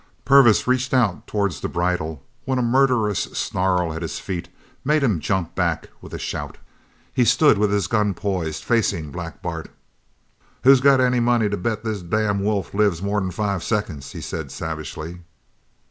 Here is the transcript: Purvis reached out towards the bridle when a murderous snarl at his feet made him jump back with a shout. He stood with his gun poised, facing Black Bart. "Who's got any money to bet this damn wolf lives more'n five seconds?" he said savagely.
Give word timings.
Purvis 0.25 0.65
reached 0.65 0.95
out 0.95 1.27
towards 1.27 1.59
the 1.61 1.67
bridle 1.69 2.23
when 2.45 2.57
a 2.57 2.63
murderous 2.63 3.19
snarl 3.19 3.93
at 3.93 4.01
his 4.01 4.17
feet 4.17 4.49
made 4.83 5.03
him 5.03 5.19
jump 5.19 5.53
back 5.53 5.89
with 6.01 6.11
a 6.11 6.17
shout. 6.17 6.57
He 7.13 7.23
stood 7.23 7.59
with 7.59 7.69
his 7.71 7.85
gun 7.85 8.15
poised, 8.15 8.63
facing 8.63 9.11
Black 9.11 9.43
Bart. 9.43 9.69
"Who's 10.63 10.81
got 10.81 11.01
any 11.01 11.19
money 11.19 11.49
to 11.49 11.55
bet 11.57 11.83
this 11.83 12.01
damn 12.01 12.43
wolf 12.43 12.73
lives 12.73 13.03
more'n 13.03 13.29
five 13.29 13.61
seconds?" 13.63 14.11
he 14.13 14.21
said 14.21 14.49
savagely. 14.51 15.19